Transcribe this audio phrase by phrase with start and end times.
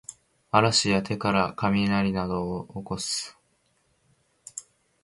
[0.49, 3.37] 嵐や手からかみなりなどをおこす